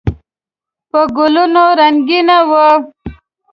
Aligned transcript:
په 0.89 1.01
ګلونو 1.15 1.63
رنګین 1.79 2.29
و. 2.49 2.51